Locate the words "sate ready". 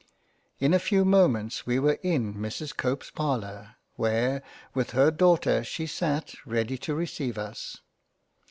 5.85-6.75